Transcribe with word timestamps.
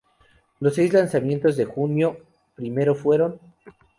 Los 0.59 0.73
seis 0.73 0.91
lanzamientos 0.93 1.55
de 1.57 1.65
Juno 1.65 2.17
I 2.57 2.73
fueron 2.95 3.39